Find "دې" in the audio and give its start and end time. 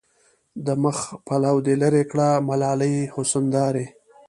1.65-1.73